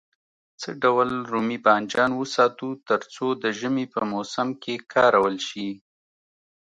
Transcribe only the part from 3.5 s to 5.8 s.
ژمي په موسم کې کارول شي.